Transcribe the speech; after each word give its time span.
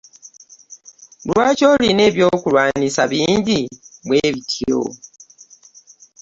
Lwaki 1.27 1.63
olina 1.71 2.01
eby'okulwanisa 2.09 3.03
bingi 3.11 3.59
bwe 4.05 4.21
bityo? 4.33 4.81